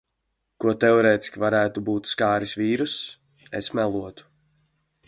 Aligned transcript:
Ko 0.63 0.71
teorētiski 0.83 1.43
varētu 1.43 1.85
būt 1.91 2.09
skāris 2.15 2.57
vīruss, 2.63 2.99
es 3.63 3.73
melotu. 3.83 4.31